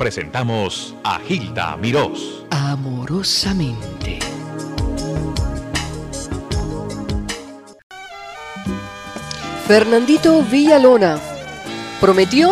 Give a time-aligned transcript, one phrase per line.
[0.00, 2.42] presentamos a Gilda Mirós.
[2.48, 4.18] Amorosamente.
[9.66, 11.20] Fernandito Villalona
[12.00, 12.50] prometió,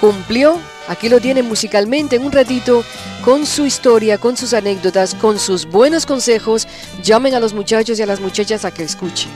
[0.00, 2.84] cumplió, aquí lo tienen musicalmente en un ratito,
[3.24, 6.68] con su historia, con sus anécdotas, con sus buenos consejos.
[7.02, 9.32] Llamen a los muchachos y a las muchachas a que escuchen.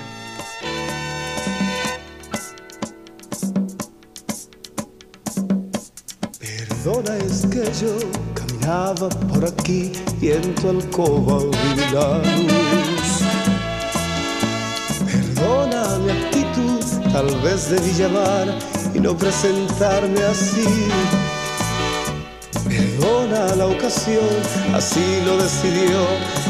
[7.09, 7.97] Perdona, es que yo
[8.35, 13.23] caminaba por aquí y en tu alcoba vi la luz.
[15.07, 18.59] Perdona mi actitud, tal vez debí llamar
[18.95, 20.89] y no presentarme así.
[22.65, 24.29] Perdona la ocasión,
[24.75, 26.01] así lo decidió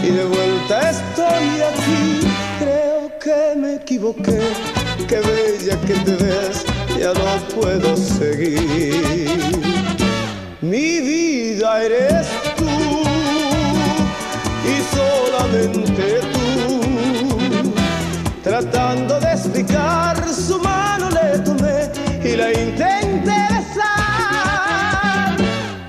[0.02, 2.26] y de vuelta estoy aquí.
[2.58, 4.40] Creo que me equivoqué,
[5.06, 6.64] qué bella que te ves,
[6.98, 9.67] ya no puedo seguir.
[10.60, 12.26] Mi vida eres
[12.56, 12.64] tú
[14.64, 16.80] y solamente tú.
[18.42, 21.92] Tratando de explicar, su mano le tomé
[22.24, 23.86] y la intenté besar.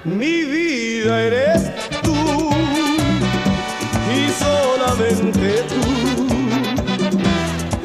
[0.05, 1.71] Mi vida eres
[2.03, 2.51] tú
[4.15, 5.81] y solamente tú.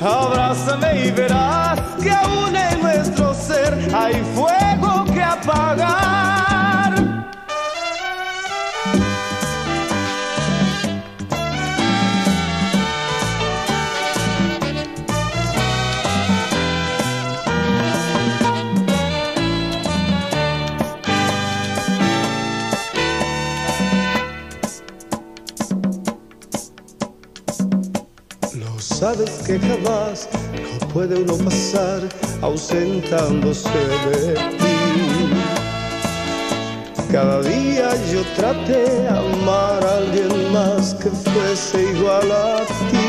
[0.06, 5.93] Abrázame y verás que aún en nuestro ser hay fuego que apagar.
[29.58, 30.28] Que jamás
[30.80, 32.00] no puede uno pasar
[32.42, 33.68] ausentándose
[34.10, 34.78] de ti.
[37.12, 43.08] Cada día yo traté amar a alguien más que fuese igual a ti.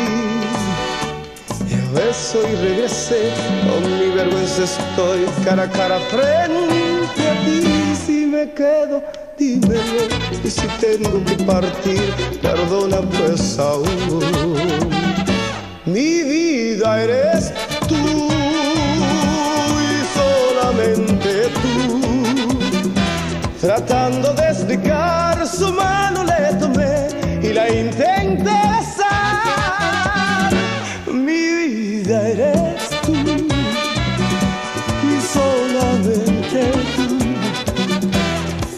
[1.68, 3.32] Y a veces hoy regresé,
[3.68, 7.96] con mi vergüenza estoy cara a cara frente a ti.
[8.06, 9.02] Si me quedo,
[9.40, 10.04] dímelo.
[10.44, 14.85] Y si tengo que partir, perdona pues aún.
[15.86, 17.54] Mi vida eres
[17.88, 17.96] tú
[19.84, 19.86] y
[20.18, 22.02] solamente tú.
[23.62, 27.10] Tratando de explicar, su mano le tomé
[27.40, 29.12] y la intenté besar.
[31.06, 33.14] Mi vida eres tú
[35.04, 37.06] y solamente tú.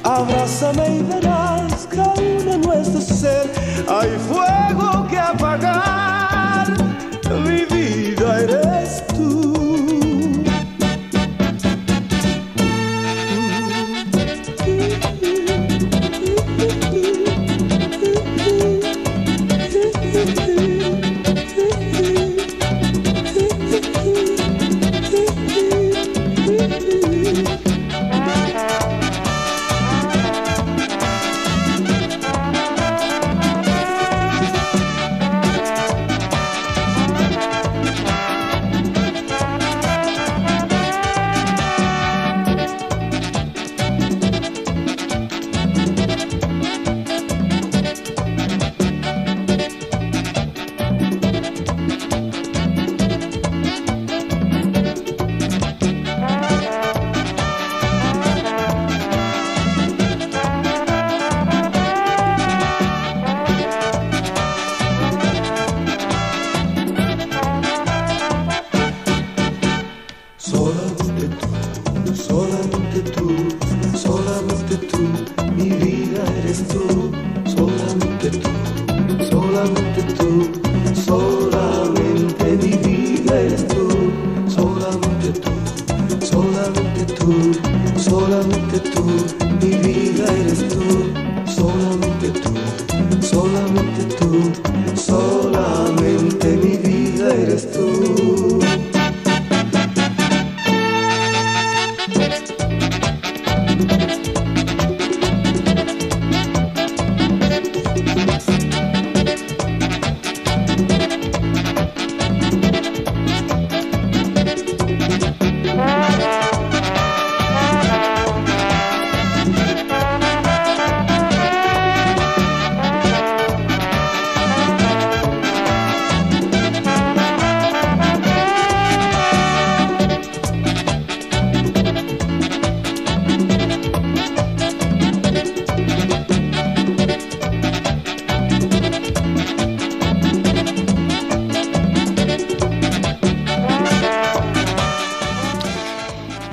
[0.03, 3.49] Abrázame y verás que aún en nuestro ser
[3.87, 4.46] hay fuego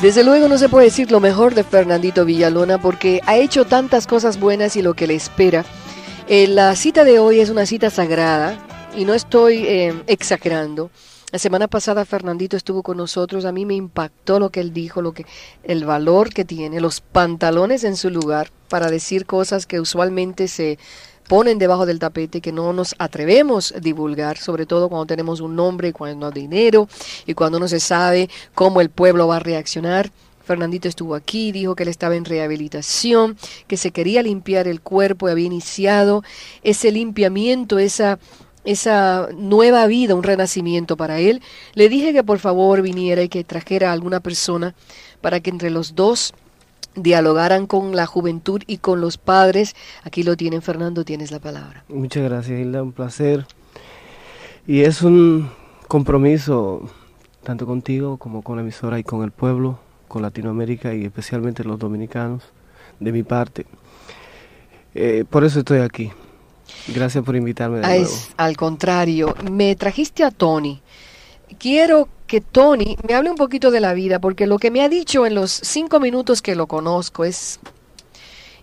[0.05, 4.07] Desde luego no se puede decir lo mejor de Fernandito Villalona porque ha hecho tantas
[4.07, 5.65] cosas buenas y lo que le espera.
[6.29, 8.59] Eh, la cita de hoy es una cita sagrada
[8.95, 10.91] y no estoy eh, exagerando.
[11.33, 15.01] La semana pasada Fernandito estuvo con nosotros, a mí me impactó lo que él dijo,
[15.01, 15.25] lo que
[15.63, 20.79] el valor que tiene, los pantalones en su lugar para decir cosas que usualmente se
[21.29, 25.57] ponen debajo del tapete que no nos atrevemos a divulgar, sobre todo cuando tenemos un
[25.57, 26.89] nombre, cuando no hay dinero
[27.27, 30.11] y cuando no se sabe cómo el pueblo va a reaccionar.
[30.45, 33.37] Fernandito estuvo aquí, dijo que él estaba en rehabilitación,
[33.67, 36.23] que se quería limpiar el cuerpo y había iniciado
[36.63, 38.19] ese limpiamiento, esa,
[38.65, 41.41] esa nueva vida, un renacimiento para él.
[41.73, 44.75] Le dije que por favor viniera y que trajera a alguna persona
[45.23, 46.35] para que entre los dos
[46.95, 49.75] dialogaran con la juventud y con los padres.
[50.03, 51.85] Aquí lo tienen, Fernando, tienes la palabra.
[51.89, 53.47] Muchas gracias, Hilda, un placer.
[54.67, 55.51] Y es un
[55.89, 56.89] compromiso
[57.43, 61.79] tanto contigo como con la emisora y con el pueblo, con Latinoamérica y especialmente los
[61.79, 62.43] dominicanos,
[63.01, 63.67] de mi parte.
[64.95, 66.11] Eh, por eso estoy aquí.
[66.95, 67.81] Gracias por invitarme.
[67.81, 68.07] De ah,
[68.37, 70.81] al contrario, me trajiste a Tony.
[71.59, 74.89] Quiero que Tony me hable un poquito de la vida, porque lo que me ha
[74.89, 77.61] dicho en los cinco minutos que lo conozco es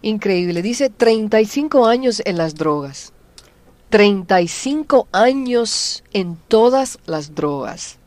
[0.02, 0.62] increíble.
[0.62, 3.14] Dice 35 años en las drogas.
[3.90, 7.98] 35 años en todas las drogas.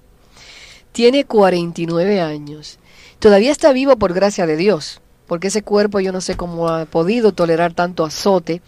[0.92, 2.78] Tiene 49 años.
[3.18, 6.84] Todavía está vivo por gracia de Dios, porque ese cuerpo yo no sé cómo ha
[6.84, 8.60] podido tolerar tanto azote.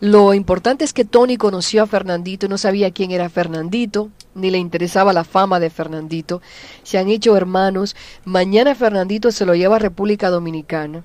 [0.00, 4.50] Lo importante es que Tony conoció a Fernandito y no sabía quién era Fernandito ni
[4.50, 6.40] le interesaba la fama de Fernandito.
[6.82, 7.96] Se han hecho hermanos.
[8.24, 11.02] Mañana Fernandito se lo lleva a República Dominicana.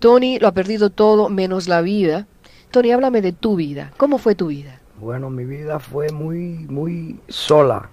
[0.00, 2.26] Tony lo ha perdido todo menos la vida.
[2.70, 3.92] Tony, háblame de tu vida.
[3.96, 4.80] ¿Cómo fue tu vida?
[5.00, 7.88] Bueno, mi vida fue muy, muy sola,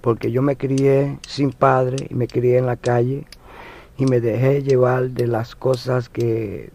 [0.00, 3.24] porque yo me crié sin padre y me crié en la calle
[3.96, 6.70] y me dejé llevar de las cosas que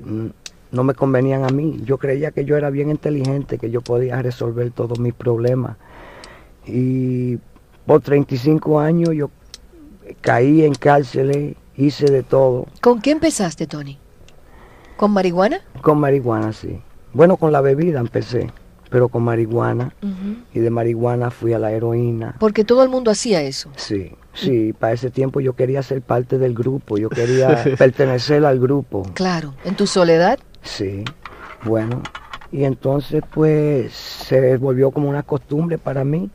[0.73, 1.79] no me convenían a mí.
[1.85, 5.77] Yo creía que yo era bien inteligente, que yo podía resolver todos mis problemas
[6.65, 7.37] y
[7.85, 9.29] por 35 años yo
[10.21, 12.67] caí en cárceles, hice de todo.
[12.81, 13.97] ¿Con qué empezaste, Tony?
[14.97, 15.61] ¿Con marihuana?
[15.81, 16.79] Con marihuana, sí.
[17.13, 18.51] Bueno, con la bebida empecé,
[18.89, 19.93] pero con marihuana.
[20.53, 22.35] Y de marihuana fui a la heroína.
[22.39, 23.69] Porque todo el mundo hacía eso.
[23.75, 24.73] Sí, sí.
[24.73, 29.03] Para ese tiempo yo quería ser parte del grupo, yo quería pertenecer al grupo.
[29.13, 29.53] Claro.
[29.65, 30.39] ¿En tu soledad?
[30.63, 31.03] Sí.
[31.63, 32.01] Bueno,
[32.51, 36.29] y entonces pues se volvió como una costumbre para mí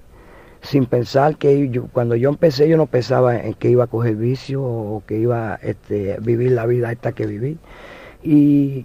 [0.63, 4.17] sin pensar que yo, cuando yo empecé yo no pensaba en que iba a coger
[4.17, 7.59] vicio o que iba a este, vivir la vida esta que viví.
[8.23, 8.85] Y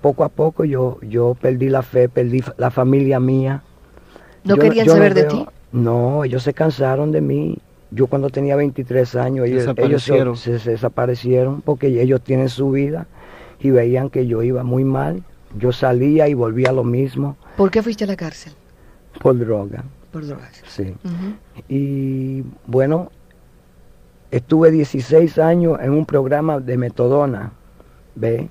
[0.00, 3.62] poco a poco yo, yo perdí la fe, perdí la familia mía.
[4.44, 5.46] ¿No querían saber de ti?
[5.72, 7.58] No, ellos se cansaron de mí.
[7.90, 13.06] Yo cuando tenía 23 años, ellos, se, se desaparecieron porque ellos tienen su vida
[13.60, 15.22] y veían que yo iba muy mal.
[15.58, 17.36] Yo salía y volvía a lo mismo.
[17.56, 18.52] ¿Por qué fuiste a la cárcel?
[20.12, 20.50] Por droga.
[20.66, 20.94] Sí.
[21.68, 23.10] Y bueno,
[24.30, 27.52] estuve 16 años en un programa de metodona,
[28.14, 28.48] ¿ve?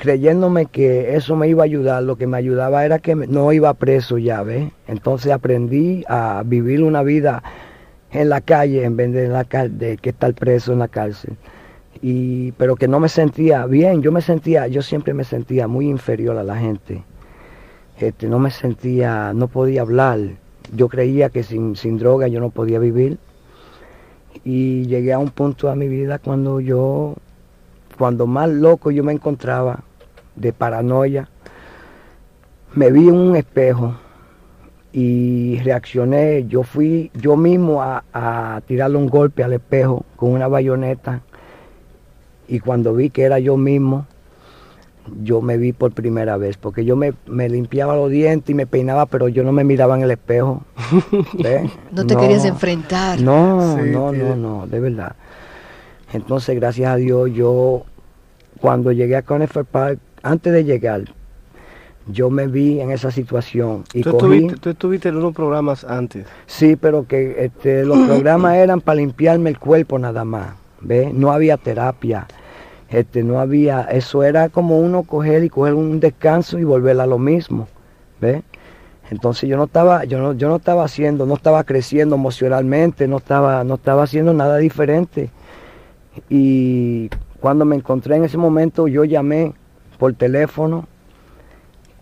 [0.00, 3.72] creyéndome que eso me iba a ayudar, lo que me ayudaba era que no iba
[3.74, 4.70] preso ya, ¿ve?
[4.86, 7.42] Entonces aprendí a vivir una vida
[8.12, 11.36] en la calle en vez de, la, de que estar preso en la cárcel.
[12.00, 16.36] Pero que no me sentía bien, yo me sentía, yo siempre me sentía muy inferior
[16.36, 17.02] a la gente.
[17.98, 20.18] Este, no me sentía, no podía hablar,
[20.74, 23.18] yo creía que sin, sin droga yo no podía vivir.
[24.44, 27.14] Y llegué a un punto a mi vida cuando yo,
[27.98, 29.80] cuando más loco yo me encontraba,
[30.36, 31.28] de paranoia,
[32.74, 33.94] me vi en un espejo
[34.92, 36.46] y reaccioné.
[36.46, 41.22] Yo fui yo mismo a, a, tirarle un golpe al espejo con una bayoneta
[42.48, 44.06] y cuando vi que era yo mismo,
[45.22, 47.14] yo me vi por primera vez, porque yo me,
[47.48, 50.62] limpiaba los dientes y me peinaba, pero yo no me miraba en el espejo.
[51.92, 53.20] No te querías enfrentar.
[53.20, 55.16] No, no, no, no, de verdad.
[56.12, 57.84] Entonces, gracias a Dios, yo
[58.60, 61.04] cuando llegué a Conifer Park, antes de llegar,
[62.08, 63.84] yo me vi en esa situación.
[63.92, 66.26] Y ¿Tú, estuviste, tú estuviste en unos programas antes.
[66.46, 70.65] Sí, pero que este, los programas eran para limpiarme el cuerpo nada más.
[70.80, 72.26] No había terapia
[72.88, 77.06] este, no había, eso era como uno coger y coger un descanso y volver a
[77.06, 77.68] lo mismo.
[79.10, 83.18] Entonces yo no estaba, yo no, yo no estaba haciendo, no estaba creciendo emocionalmente, no
[83.18, 85.30] estaba, no estaba haciendo nada diferente.
[86.28, 89.52] Y cuando me encontré en ese momento, yo llamé
[89.98, 90.86] por teléfono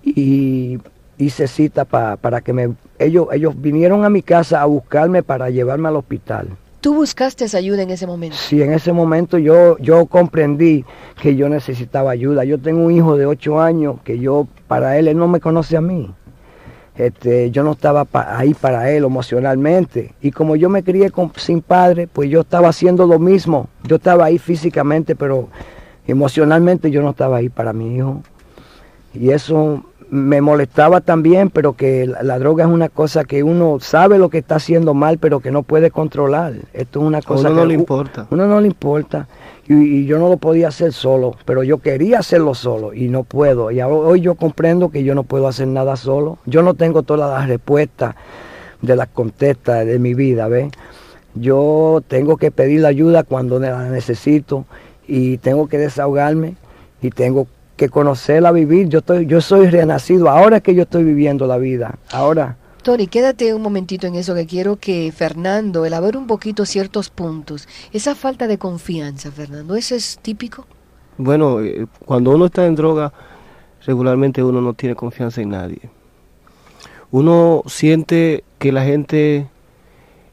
[0.03, 0.79] y
[1.19, 5.89] hice cita para que me, ellos, ellos vinieron a mi casa a buscarme para llevarme
[5.89, 6.49] al hospital.
[6.85, 8.37] ¿Tú buscaste esa ayuda en ese momento?
[8.37, 10.85] Sí, en ese momento yo, yo comprendí
[11.19, 12.45] que yo necesitaba ayuda.
[12.45, 15.79] Yo tengo un hijo de 8 años que yo, para él, él no me conoce
[15.79, 16.11] a mí.
[16.95, 20.13] Este, yo no estaba ahí para él emocionalmente.
[20.21, 23.71] Y como yo me crié sin padre, pues yo estaba haciendo lo mismo.
[23.85, 25.49] Yo estaba ahí físicamente, pero
[26.07, 28.21] emocionalmente yo no estaba ahí para mi hijo.
[29.15, 34.17] Y eso me molestaba también, pero que la, droga es una cosa que uno sabe
[34.17, 36.55] lo que está haciendo mal, pero que no puede controlar.
[36.73, 38.27] Esto es una cosa uno que no le importa.
[38.31, 39.27] Uno no le importa.
[39.67, 43.73] Y, yo no lo podía hacer solo, pero yo quería hacerlo solo y no puedo.
[43.73, 46.39] Y hoy yo comprendo que yo no puedo hacer nada solo.
[46.47, 48.15] Yo no tengo todas las respuestas
[48.83, 50.71] de las contestas de mi vida, ¿ves?
[51.35, 54.65] Yo tengo que pedir ayuda cuando la necesito
[55.09, 56.55] y tengo que desahogarme
[57.03, 58.89] y tengo que conocerla, vivir.
[58.89, 62.57] Yo, estoy, yo soy renacido, ahora que yo estoy viviendo la vida, ahora.
[62.83, 67.67] Tony, quédate un momentito en eso que quiero que Fernando elabore un poquito ciertos puntos.
[67.93, 70.67] Esa falta de confianza, Fernando, ¿eso es típico?
[71.17, 73.13] Bueno, eh, cuando uno está en droga,
[73.87, 75.81] regularmente uno no tiene confianza en nadie.
[77.11, 79.49] Uno siente que la gente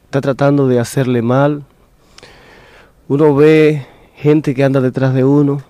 [0.04, 1.64] está tratando de hacerle mal.
[3.08, 5.62] Uno ve gente que anda detrás de uno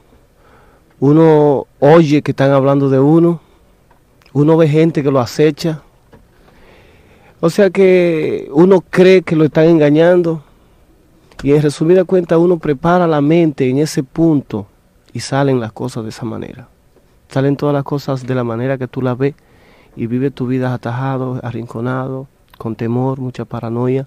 [1.03, 3.41] uno oye que están hablando de uno,
[4.33, 5.83] uno ve gente que lo acecha,
[7.41, 10.45] o sea que uno cree que lo están engañando
[11.43, 14.69] y en resumida cuenta uno prepara la mente en ese punto
[15.13, 16.69] y salen las cosas de esa manera.
[17.31, 19.35] Salen todas las cosas de la manera que tú las ves
[19.97, 22.29] y vive tu vida atajado, arrinconado,
[22.59, 24.07] con temor, mucha paranoia.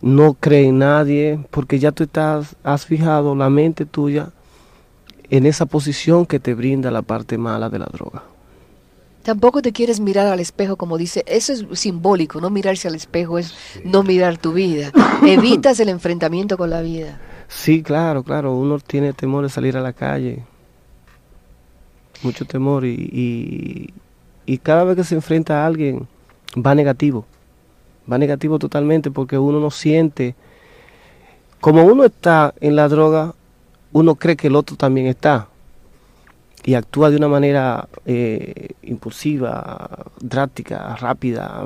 [0.00, 4.30] No cree en nadie porque ya tú estás, has fijado la mente tuya
[5.36, 8.22] en esa posición que te brinda la parte mala de la droga.
[9.24, 13.38] Tampoco te quieres mirar al espejo como dice, eso es simbólico, no mirarse al espejo
[13.38, 14.92] es no mirar tu vida.
[15.26, 17.20] Evitas el enfrentamiento con la vida.
[17.48, 20.44] Sí, claro, claro, uno tiene temor de salir a la calle,
[22.22, 23.92] mucho temor y,
[24.46, 26.06] y cada vez que se enfrenta a alguien
[26.54, 27.24] va negativo,
[28.10, 30.34] va negativo totalmente porque uno no siente,
[31.60, 33.34] como uno está en la droga,
[33.94, 35.48] uno cree que el otro también está
[36.64, 41.62] y actúa de una manera eh, impulsiva, drástica, rápida,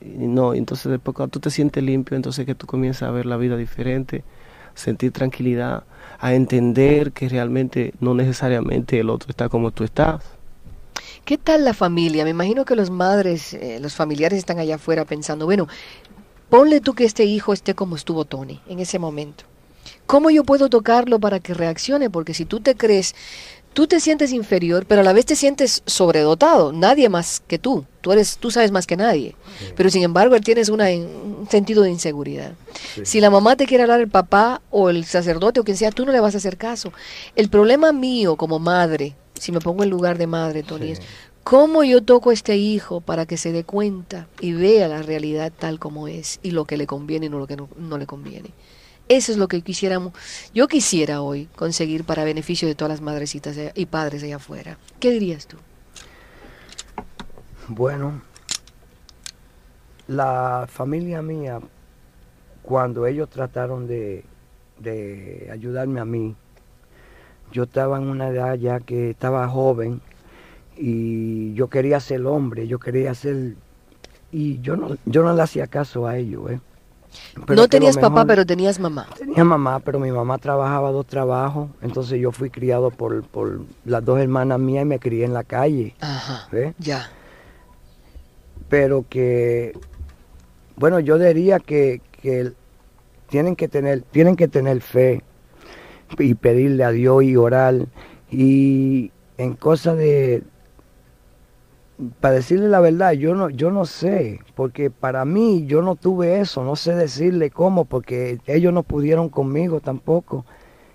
[0.00, 3.36] no, entonces después cuando tú te sientes limpio, entonces que tú comienzas a ver la
[3.36, 4.24] vida diferente,
[4.74, 5.82] sentir tranquilidad,
[6.18, 10.22] a entender que realmente no necesariamente el otro está como tú estás.
[11.26, 12.24] ¿Qué tal la familia?
[12.24, 15.68] Me imagino que los madres, eh, los familiares están allá afuera pensando, bueno,
[16.48, 19.44] ponle tú que este hijo esté como estuvo Tony en ese momento.
[20.06, 22.10] ¿Cómo yo puedo tocarlo para que reaccione?
[22.10, 23.14] Porque si tú te crees,
[23.72, 27.84] tú te sientes inferior, pero a la vez te sientes sobredotado, nadie más que tú.
[28.00, 29.34] Tú eres, tú sabes más que nadie.
[29.76, 32.52] Pero sin embargo, él tienes una, un sentido de inseguridad.
[33.02, 36.04] Si la mamá te quiere hablar el papá o el sacerdote o quien sea, tú
[36.04, 36.92] no le vas a hacer caso.
[37.34, 41.00] El problema mío como madre, si me pongo en lugar de madre, Tony, es
[41.44, 45.50] cómo yo toco a este hijo para que se dé cuenta y vea la realidad
[45.58, 48.50] tal como es y lo que le conviene y no lo que no le conviene.
[49.08, 50.14] Eso es lo que quisiéramos,
[50.54, 54.78] yo quisiera hoy conseguir para beneficio de todas las madrecitas y padres allá afuera.
[54.98, 55.58] ¿Qué dirías tú?
[57.68, 58.22] Bueno,
[60.08, 61.60] la familia mía,
[62.62, 64.24] cuando ellos trataron de,
[64.78, 66.34] de ayudarme a mí,
[67.52, 70.00] yo estaba en una edad ya que estaba joven
[70.76, 73.54] y yo quería ser hombre, yo quería ser...
[74.32, 76.60] Y yo no, yo no le hacía caso a ellos, ¿eh?
[77.48, 79.06] No tenías papá, pero tenías mamá.
[79.18, 84.04] Tenía mamá, pero mi mamá trabajaba dos trabajos, entonces yo fui criado por, por las
[84.04, 85.94] dos hermanas mías y me crié en la calle.
[86.00, 86.48] Ajá.
[86.78, 87.10] Ya.
[88.68, 89.78] Pero que,
[90.76, 92.52] bueno, yo diría que, que
[93.28, 95.22] tienen que tener, tienen que tener fe
[96.18, 97.86] y pedirle a Dios y orar
[98.30, 100.42] y en cosas de,
[102.20, 106.40] para decirle la verdad, yo no, yo no sé, porque para mí yo no tuve
[106.40, 110.44] eso, no sé decirle cómo, porque ellos no pudieron conmigo tampoco,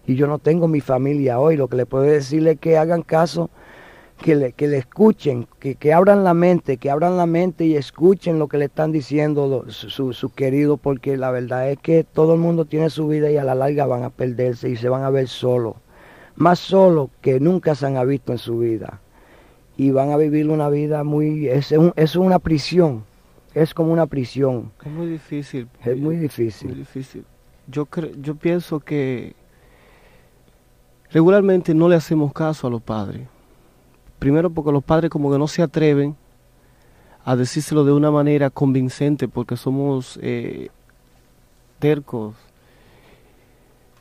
[0.06, 3.03] y yo no tengo mi familia hoy, lo que le puedo decirle es que hagan
[3.03, 3.50] caso,
[4.22, 7.77] que le, que le escuchen, que, que, abran la mente, que abran la mente y
[7.77, 12.34] escuchen lo que le están diciendo sus su, queridos, porque la verdad es que todo
[12.34, 15.03] el mundo tiene su vida y a la larga van a perderse y se van
[15.03, 15.75] a ver solos,
[16.36, 19.00] más solos que nunca se han visto en su vida
[19.79, 21.48] y van a vivir una vida muy...
[21.48, 23.05] Es, es una prisión,
[23.53, 24.74] es como una prisión.
[24.83, 25.69] Es muy difícil.
[25.86, 26.71] Es muy difícil.
[26.71, 27.24] Muy difícil.
[27.65, 27.88] Yo,
[28.21, 29.38] yo pienso que
[31.12, 33.25] regularmente no le hacemos caso a los padres.
[34.19, 36.13] Primero porque los padres como que no se atreven
[37.24, 40.67] a decírselo de una manera convincente porque somos eh,
[41.79, 42.36] tercos.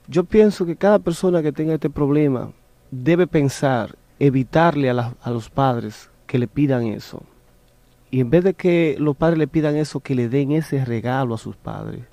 [0.09, 2.51] Yo pienso que cada persona que tenga este problema
[2.91, 7.23] debe pensar, evitarle a, a los padres que le pidan eso.
[8.11, 11.35] Y en vez de que los padres le pidan eso, que le den ese regalo
[11.35, 12.05] a sus padres.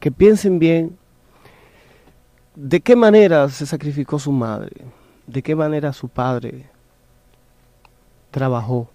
[0.00, 0.96] Que piensen bien
[2.54, 4.72] de qué manera se sacrificó su madre,
[5.26, 6.66] de qué manera su padre
[8.30, 8.88] trabajó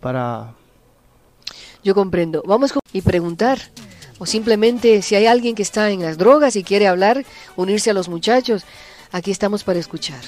[0.00, 0.54] para...
[1.82, 2.42] Yo comprendo.
[2.46, 3.58] Vamos y preguntar.
[4.18, 7.24] O simplemente si hay alguien que está en las drogas y quiere hablar,
[7.56, 8.64] unirse a los muchachos.
[9.12, 10.20] Aquí estamos para escuchar.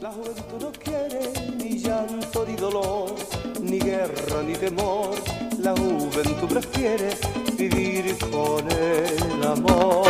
[0.00, 3.16] La juventud no quiere ni llanto ni dolor,
[3.60, 5.10] ni guerra ni temor.
[5.58, 7.16] La juventud prefiere
[7.56, 10.06] vivir con el amor.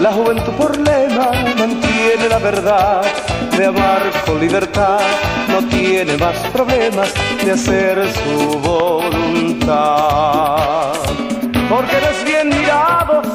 [0.00, 3.02] La juventud por lema mantiene la verdad
[3.56, 5.00] de amar con libertad,
[5.48, 7.12] no tiene más problemas
[7.44, 9.80] de hacer su voluntad.
[11.68, 12.29] Porque bien mirado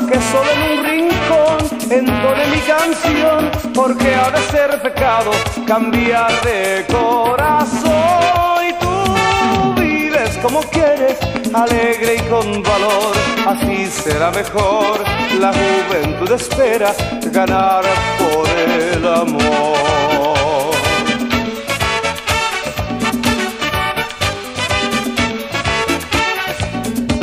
[0.07, 1.57] que solo en un rincón
[1.89, 5.31] entone mi canción, porque ha de ser pecado
[5.65, 11.17] cambiar de corazón y tú vives como quieres,
[11.53, 13.15] alegre y con valor,
[13.47, 15.03] así será mejor.
[15.39, 16.93] La juventud espera
[17.31, 17.83] ganar
[18.19, 20.04] por el amor.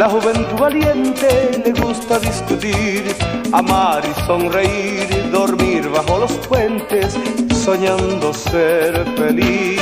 [0.02, 3.14] La juventud valiente le gusta discutir,
[3.52, 7.16] amar y sonreír, dormir bajo los puentes,
[7.54, 9.80] soñando ser feliz.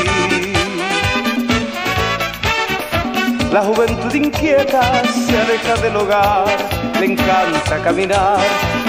[3.50, 6.48] La juventud inquieta se aleja del hogar,
[7.00, 8.40] le encanta caminar.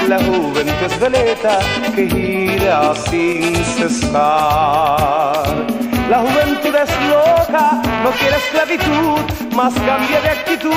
[0.09, 1.59] La juventud es veleta
[1.95, 5.60] que gira sin cesar.
[6.11, 10.73] La juventud es loca, no quiere esclavitud, más cambia de actitud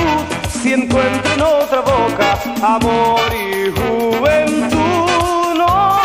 [0.62, 5.58] si encuentra en otra boca amor y juventud.
[5.58, 5.98] No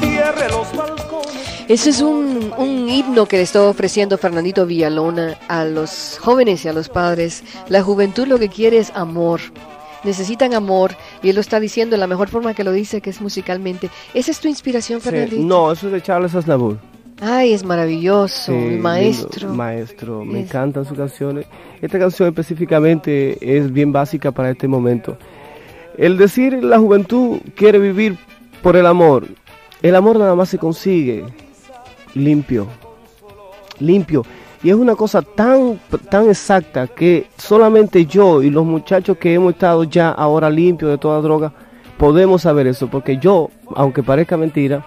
[0.00, 1.64] cierre los balcones.
[1.68, 6.68] Ese es un, un, himno que le está ofreciendo Fernandito Villalona a los jóvenes y
[6.68, 7.44] a los padres.
[7.68, 9.40] La juventud lo que quiere es amor.
[10.02, 13.10] Necesitan amor y él lo está diciendo de la mejor forma que lo dice, que
[13.10, 13.88] es musicalmente.
[14.14, 15.36] ¿Esa es tu inspiración, Fernandito?
[15.36, 16.76] Sí, no, eso es de Charles Aznavour.
[17.20, 19.48] Ay, es maravilloso, sí, maestro.
[19.48, 20.46] Lindo, maestro, me es...
[20.46, 21.46] encantan sus canciones.
[21.80, 25.16] Esta canción específicamente es bien básica para este momento.
[25.96, 28.18] El decir la juventud quiere vivir
[28.62, 29.26] por el amor.
[29.80, 31.24] El amor nada más se consigue
[32.14, 32.66] limpio,
[33.78, 34.24] limpio.
[34.62, 39.52] Y es una cosa tan, tan exacta que solamente yo y los muchachos que hemos
[39.52, 41.52] estado ya ahora limpios de toda droga
[41.98, 42.88] podemos saber eso.
[42.88, 44.84] Porque yo, aunque parezca mentira,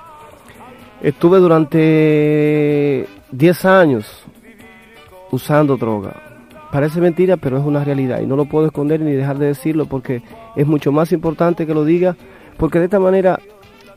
[1.01, 4.23] Estuve durante 10 años
[5.31, 6.15] usando droga.
[6.71, 9.85] Parece mentira, pero es una realidad y no lo puedo esconder ni dejar de decirlo
[9.85, 10.21] porque
[10.55, 12.17] es mucho más importante que lo diga,
[12.57, 13.39] porque de esta manera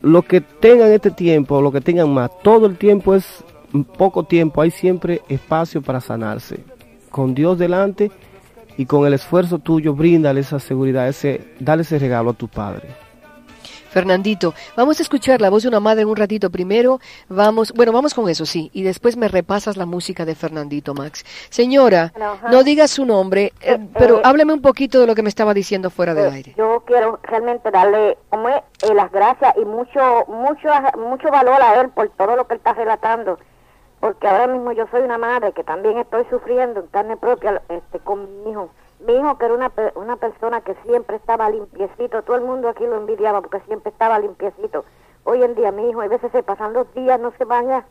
[0.01, 3.43] los que tengan este tiempo, lo que tengan más, todo el tiempo es
[3.97, 6.59] poco tiempo, hay siempre espacio para sanarse.
[7.09, 8.11] Con Dios delante
[8.77, 12.89] y con el esfuerzo tuyo, bríndale esa seguridad, ese, dale ese regalo a tu padre.
[13.91, 16.99] Fernandito, vamos a escuchar la voz de una madre un ratito primero.
[17.27, 21.25] Vamos, bueno, vamos con eso, sí, y después me repasas la música de Fernandito, Max.
[21.49, 22.13] Señora,
[22.49, 25.53] no diga su nombre, eh, pero eh, hábleme un poquito de lo que me estaba
[25.53, 26.53] diciendo fuera del eh, aire.
[26.57, 31.81] Yo quiero realmente darle como es, eh, las gracias y mucho, mucho, mucho valor a
[31.81, 33.39] él por todo lo que él está relatando,
[33.99, 37.99] porque ahora mismo yo soy una madre que también estoy sufriendo en carne propia este,
[37.99, 38.69] con mi hijo
[39.05, 42.85] mi hijo que era una, una persona que siempre estaba limpiecito, todo el mundo aquí
[42.85, 44.85] lo envidiaba porque siempre estaba limpiecito.
[45.23, 47.85] Hoy en día mi hijo a veces se pasan los días, no se baña,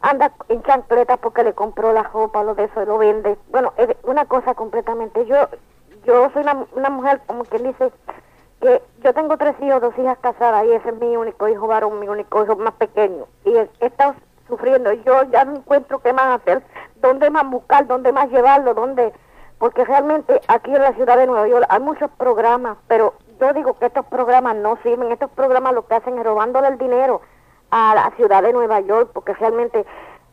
[0.00, 3.38] anda en chancletas porque le compró la ropa, lo de eso, lo vende.
[3.50, 5.26] Bueno, es una cosa completamente.
[5.26, 5.48] Yo
[6.04, 7.92] yo soy una, una mujer, como quien dice,
[8.60, 12.00] que yo tengo tres hijos, dos hijas casadas y ese es mi único hijo varón,
[12.00, 13.26] mi único hijo más pequeño.
[13.44, 14.14] Y he estado
[14.48, 16.62] sufriendo, yo ya no encuentro qué más hacer,
[16.96, 19.12] dónde más buscar, dónde más llevarlo, dónde
[19.62, 23.78] porque realmente aquí en la ciudad de Nueva York hay muchos programas, pero yo digo
[23.78, 27.20] que estos programas no sirven, estos programas lo que hacen es robándole el dinero
[27.70, 29.86] a la ciudad de Nueva York, porque realmente,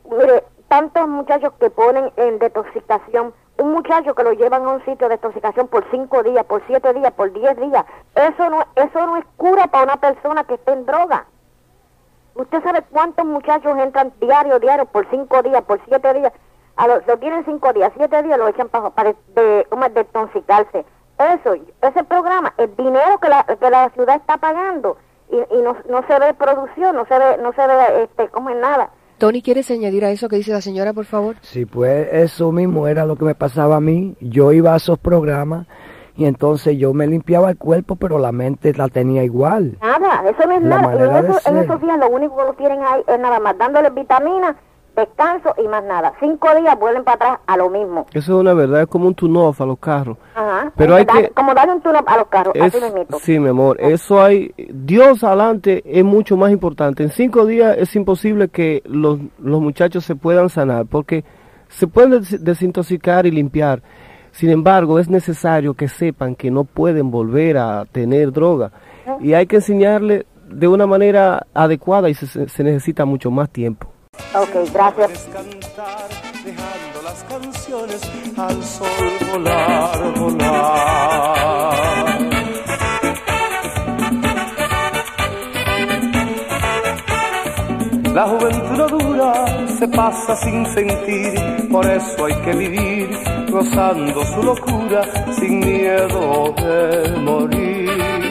[0.10, 5.08] mire, tantos muchachos que ponen en detoxicación, un muchacho que lo llevan a un sitio
[5.08, 9.18] de detoxicación por cinco días, por siete días, por diez días, eso no, eso no
[9.18, 11.28] es cura para una persona que esté en droga.
[12.34, 16.34] ¿Usted sabe cuántos muchachos entran diario, diario, por cinco días, por siete días?
[16.80, 20.86] A lo, lo tienen cinco días, siete días lo echan para, para de, de, detonxicarse.
[21.20, 24.96] Eso, ese programa, el dinero que la, que la ciudad está pagando
[25.30, 28.50] y, y no, no se ve producción, no se ve, no se ve este, como
[28.50, 28.90] es nada.
[29.18, 31.36] Tony, ¿quieres añadir a eso que dice la señora, por favor?
[31.42, 34.16] Sí, pues eso mismo era lo que me pasaba a mí.
[34.22, 35.68] Yo iba a esos programas
[36.16, 39.78] y entonces yo me limpiaba el cuerpo, pero la mente la tenía igual.
[39.82, 41.20] Nada, eso no es La nada.
[41.20, 43.90] En, eso- en esos días lo único que lo tienen ahí es nada más dándole
[43.90, 44.56] vitaminas,
[45.00, 46.14] descanso y más nada.
[46.20, 48.06] Cinco días vuelven para atrás a lo mismo.
[48.14, 50.18] Eso es una verdad, es como un tune-off a los carros.
[50.36, 50.72] Ajá.
[50.76, 52.86] Pero hay Dar- que- Como darle un turno a los carros, Es- así
[53.22, 57.04] sí, mi amor, eso hay, Dios adelante es mucho más importante.
[57.04, 61.24] En cinco días es imposible que los, los muchachos se puedan sanar porque
[61.70, 63.82] se pueden des- desintoxicar y limpiar.
[64.32, 68.72] Sin embargo, es necesario que sepan que no pueden volver a tener droga
[69.20, 73.92] y hay que enseñarle de una manera adecuada y se- se necesita mucho más tiempo.
[74.36, 75.28] Ok, gracias.
[76.46, 78.02] dejando las canciones
[78.38, 78.88] al sol
[79.32, 81.80] volar, volar.
[88.14, 93.10] La juventud dura, se pasa sin sentir, por eso hay que vivir
[93.50, 95.02] gozando su locura
[95.40, 98.29] sin miedo de morir.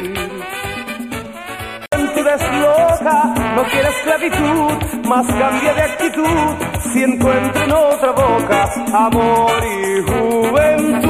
[2.42, 10.02] Loca, no quiere esclavitud, más cambia de actitud si encuentra en otra boca amor y
[10.02, 11.08] juventud.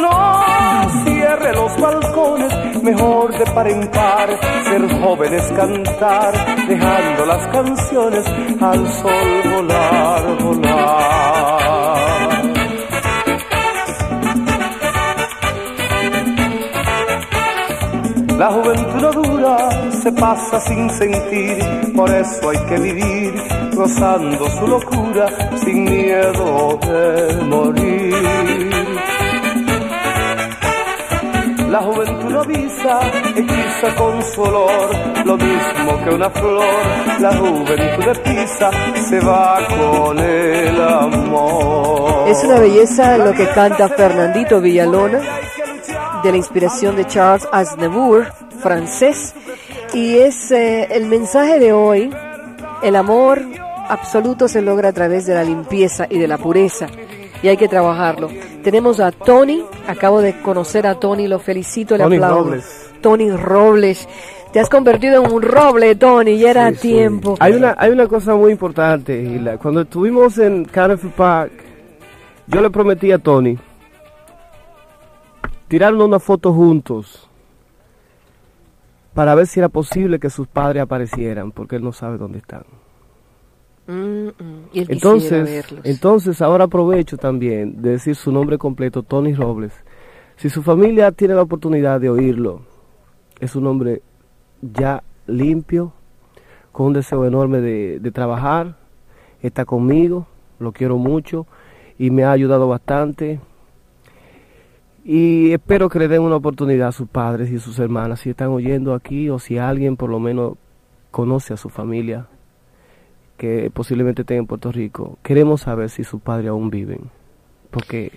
[0.00, 4.28] No cierre los balcones, mejor de par en par,
[4.64, 8.26] ser joven es cantar, dejando las canciones
[8.60, 11.60] al sol volar, volar.
[18.40, 19.56] La juventud dura,
[20.02, 21.58] se pasa sin sentir,
[21.94, 23.34] por eso hay que vivir
[23.74, 25.26] gozando su locura
[25.62, 28.14] sin miedo de morir.
[31.68, 33.00] La juventud no avisa,
[33.36, 34.90] hechiza con su olor,
[35.24, 36.64] lo mismo que una flor.
[37.20, 38.70] La juventud de Pisa
[39.08, 42.28] se va con el amor.
[42.28, 45.20] Es una belleza lo que canta Fernandito Villalona,
[46.22, 48.26] de la inspiración de Charles Aznavour,
[48.60, 49.34] francés.
[49.92, 52.10] Y es eh, el mensaje de hoy,
[52.82, 53.42] el amor
[53.88, 56.86] absoluto se logra a través de la limpieza y de la pureza.
[57.42, 58.28] Y hay que trabajarlo.
[58.62, 62.44] Tenemos a Tony, acabo de conocer a Tony, lo felicito, le Tony aplaudo.
[62.44, 62.90] Robles.
[63.00, 64.08] Tony Robles.
[64.52, 66.80] Te has convertido en un roble, Tony, ya era Sí, sí.
[66.92, 67.36] tiempo.
[67.40, 69.58] Hay una, hay una cosa muy importante, Gila.
[69.58, 71.52] Cuando estuvimos en Canterbury Park,
[72.46, 73.56] yo le prometí a Tony
[75.68, 77.29] tirarnos una foto juntos
[79.20, 82.62] para ver si era posible que sus padres aparecieran, porque él no sabe dónde están.
[83.86, 84.32] Mm, mm,
[84.72, 85.84] y él Entonces, verlos.
[85.84, 89.74] entonces ahora aprovecho también de decir su nombre completo, Tony Robles.
[90.36, 92.62] Si su familia tiene la oportunidad de oírlo,
[93.40, 94.00] es un hombre
[94.62, 95.92] ya limpio,
[96.72, 98.78] con un deseo enorme de, de trabajar,
[99.42, 100.28] está conmigo,
[100.58, 101.46] lo quiero mucho
[101.98, 103.38] y me ha ayudado bastante.
[105.04, 108.48] Y espero que le den una oportunidad a sus padres y sus hermanas, si están
[108.48, 110.54] oyendo aquí o si alguien por lo menos
[111.10, 112.26] conoce a su familia
[113.36, 115.18] que posiblemente estén en Puerto Rico.
[115.22, 117.10] Queremos saber si sus padres aún viven,
[117.70, 118.12] porque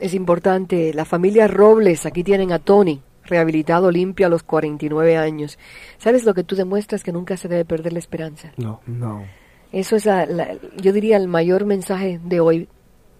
[0.00, 5.58] Es importante, la familia Robles, aquí tienen a Tony, rehabilitado limpio a los 49 años.
[5.98, 7.02] ¿Sabes lo que tú demuestras?
[7.04, 8.52] Que nunca se debe perder la esperanza.
[8.56, 8.80] no.
[8.86, 9.22] No.
[9.70, 12.68] Eso es, la- la- yo diría, el mayor mensaje de hoy.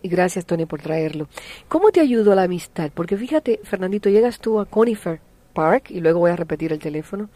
[0.03, 1.29] Y gracias, Tony, por traerlo.
[1.69, 2.91] ¿Cómo te ayudó la amistad?
[2.95, 5.21] Porque fíjate, Fernandito, llegas tú a Conifer
[5.55, 7.29] Park, y luego voy a repetir el teléfono.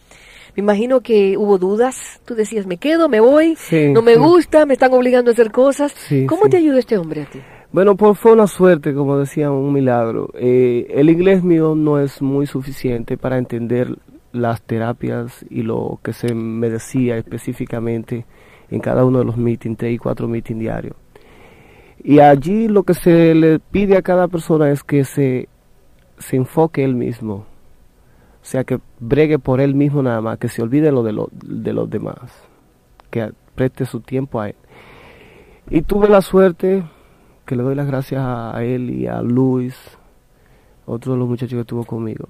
[0.55, 2.21] Me imagino que hubo dudas.
[2.25, 4.21] Tú decías, me quedo, me voy, Sí, no me sí.
[4.21, 5.93] gusta, me están obligando a hacer cosas.
[5.93, 7.41] Sí, ¿Cómo te ayudó este hombre a ti?
[7.73, 10.29] Bueno, pues fue una suerte, como decía, un milagro.
[10.35, 13.97] Eh, el inglés mío no es muy suficiente para entender
[14.33, 18.25] las terapias y lo que se me decía específicamente
[18.71, 20.97] en cada uno de los meetings, tres y cuatro meetings diarios.
[22.05, 25.49] Y allí lo que se le pide a cada persona es que se,
[26.19, 27.35] se enfoque él mismo.
[27.35, 31.29] O sea, que bregue por él mismo nada más, que se olvide lo de, lo,
[31.33, 32.19] de los demás,
[33.09, 34.57] que preste su tiempo a él.
[35.71, 36.83] Y tuve la suerte,
[37.47, 39.77] que le doy las gracias a él y a Luis,
[40.87, 42.29] otro de los muchachos que estuvo conmigo,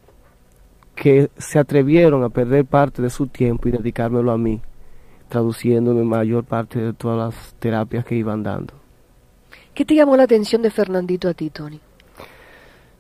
[0.94, 4.60] que se atrevieron a perder parte de su tiempo y dedicármelo a mí,
[5.30, 8.81] traduciéndome mayor parte de todas las terapias que iban dando.
[9.74, 11.80] ¿Qué te llamó la atención de Fernandito a ti, Tony?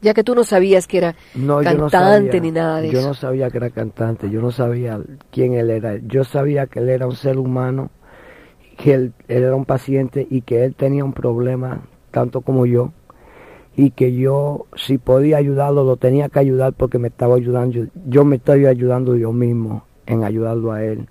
[0.00, 2.90] Ya que tú no sabías que era No, yo no cantante sabía, ni nada de
[2.90, 3.08] yo eso.
[3.08, 5.96] no sabía que era cantante, yo no sabía quién él era.
[5.98, 7.90] Yo sabía que él era un ser humano,
[8.76, 12.92] que él, él era un paciente y que él tenía un problema tanto como yo
[13.76, 17.72] y que yo si podía ayudarlo lo tenía que ayudar porque me estaba ayudando.
[17.72, 21.08] Yo, yo me estoy ayudando yo mismo en ayudarlo a él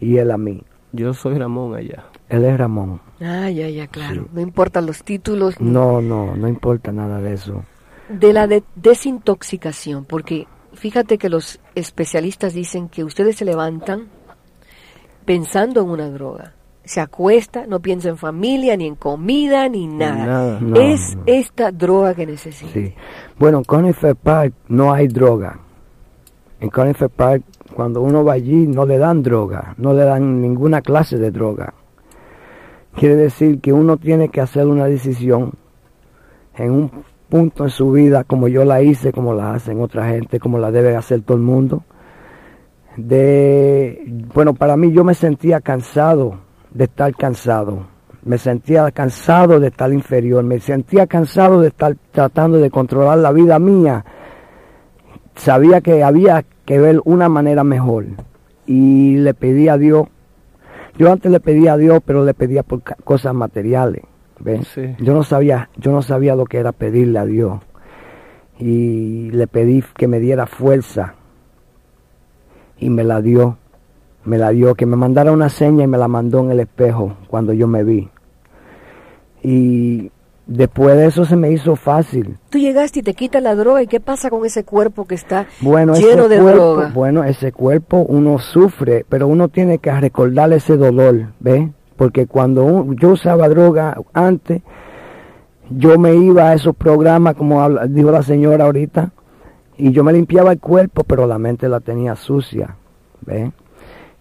[0.00, 0.62] y él a mí.
[0.92, 2.06] Yo soy Ramón allá.
[2.28, 3.00] Él es Ramón.
[3.20, 4.28] Ah, ya, ya, claro.
[4.32, 5.60] No importan los títulos.
[5.60, 7.64] No, no, no importa nada de eso.
[8.08, 14.08] De la desintoxicación, porque fíjate que los especialistas dicen que ustedes se levantan
[15.24, 16.54] pensando en una droga.
[16.84, 20.58] Se acuesta, no piensa en familia, ni en comida, ni nada.
[20.74, 22.72] es esta droga que necesita.
[22.72, 22.94] Sí.
[23.38, 25.58] Bueno, en Conifer Park no hay droga.
[26.60, 30.80] En Conifer Park, cuando uno va allí, no le dan droga, no le dan ninguna
[30.80, 31.74] clase de droga.
[32.98, 35.52] Quiere decir que uno tiene que hacer una decisión
[36.56, 36.90] en un
[37.28, 40.72] punto en su vida, como yo la hice, como la hacen otra gente, como la
[40.72, 41.84] debe hacer todo el mundo.
[42.96, 44.02] De,
[44.34, 46.40] bueno, para mí yo me sentía cansado
[46.72, 47.86] de estar cansado.
[48.24, 50.42] Me sentía cansado de estar inferior.
[50.42, 54.04] Me sentía cansado de estar tratando de controlar la vida mía.
[55.36, 58.06] Sabía que había que ver una manera mejor.
[58.66, 60.08] Y le pedí a Dios
[60.98, 64.02] yo antes le pedía a Dios, pero le pedía por cosas materiales.
[64.98, 67.60] Yo no sabía, yo no sabía lo que era pedirle a Dios.
[68.58, 71.14] Y le pedí que me diera fuerza.
[72.78, 73.58] Y me la dio.
[74.24, 77.16] Me la dio, que me mandara una seña y me la mandó en el espejo
[77.28, 78.10] cuando yo me vi.
[79.42, 80.10] Y
[80.48, 82.38] Después de eso se me hizo fácil.
[82.48, 85.46] Tú llegaste y te quitas la droga y qué pasa con ese cuerpo que está
[85.60, 86.90] lleno de droga.
[86.94, 91.68] Bueno, ese cuerpo uno sufre, pero uno tiene que recordar ese dolor, ¿ves?
[91.96, 94.62] Porque cuando yo usaba droga antes,
[95.68, 99.12] yo me iba a esos programas, como dijo la señora ahorita,
[99.76, 102.76] y yo me limpiaba el cuerpo, pero la mente la tenía sucia,
[103.20, 103.50] ¿ves?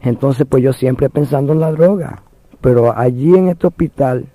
[0.02, 2.24] Entonces, pues yo siempre pensando en la droga.
[2.60, 4.26] Pero allí en este hospital,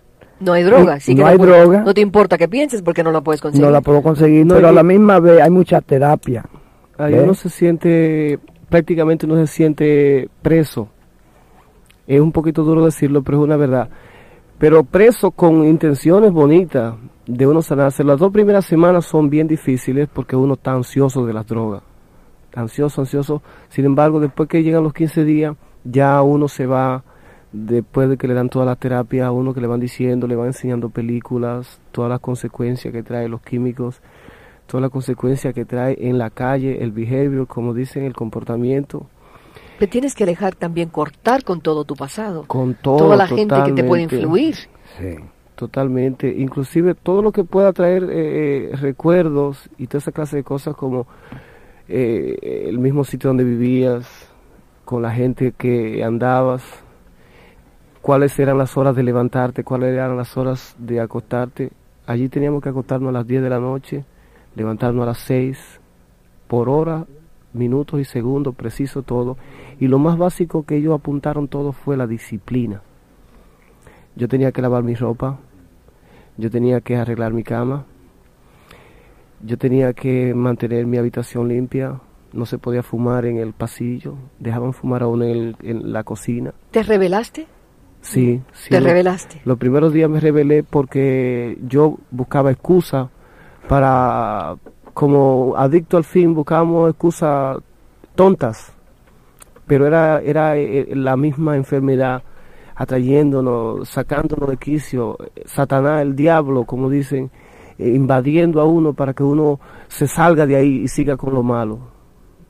[0.42, 1.83] no hay droga, sí no hay droga.
[1.83, 3.64] No te importa que pienses porque no la puedes conseguir.
[3.64, 6.44] No la puedo conseguir, pero a la misma vez hay mucha terapia.
[6.98, 10.88] Ahí uno se siente, prácticamente uno se siente preso.
[12.07, 13.88] Es un poquito duro decirlo, pero es una verdad.
[14.59, 16.94] Pero preso con intenciones bonitas
[17.26, 18.05] de uno sanarse.
[18.05, 21.83] Las dos primeras semanas son bien difíciles porque uno está ansioso de las drogas.
[22.55, 23.42] Ansioso, ansioso.
[23.70, 27.02] Sin embargo, después que llegan los 15 días, ya uno se va
[27.53, 30.37] después de que le dan toda la terapia a uno que le van diciendo, le
[30.37, 34.01] van enseñando películas, todas las consecuencias que trae los químicos,
[34.67, 39.07] todas las consecuencias que trae en la calle, el behavior, como dicen, el comportamiento.
[39.79, 42.45] Te tienes que dejar también cortar con todo tu pasado.
[42.47, 44.55] Con todo, Toda la gente que te puede influir.
[44.99, 45.17] Sí.
[45.62, 46.29] Totalmente.
[46.29, 50.75] Inclusive todo lo que pueda traer eh, eh, recuerdos y toda esa clase de cosas
[50.75, 51.07] como
[51.88, 54.29] eh, el mismo sitio donde vivías,
[54.85, 56.65] con la gente que andabas,
[58.03, 61.71] cuáles eran las horas de levantarte, cuáles eran las horas de acostarte.
[62.07, 64.05] Allí teníamos que acostarnos a las 10 de la noche,
[64.57, 65.81] levantarnos a las 6,
[66.49, 67.07] por hora,
[67.53, 69.38] minutos y segundos, preciso todo.
[69.79, 72.83] Y lo más básico que ellos apuntaron todo fue la disciplina.
[74.17, 75.38] Yo tenía que lavar mi ropa,
[76.37, 77.87] yo tenía que arreglar mi cama,
[79.45, 82.01] yo tenía que mantener mi habitación limpia,
[82.33, 86.53] no se podía fumar en el pasillo, dejaban fumar aún en, en la cocina.
[86.73, 87.47] ¿Te revelaste?
[88.03, 88.71] Sí, sí.
[88.71, 89.41] ¿Te revelaste?
[89.45, 93.09] Los primeros días me revelé porque yo buscaba excusa
[93.69, 94.57] para,
[94.93, 97.59] como adicto al fin, buscábamos excusas
[98.15, 98.75] tontas,
[99.67, 102.23] pero era, era eh, la misma enfermedad
[102.75, 107.31] atrayéndonos, sacándonos de quicio, Satanás, el diablo, como dicen,
[107.79, 111.45] eh, invadiendo a uno para que uno se salga de ahí y siga con lo
[111.45, 111.79] malo,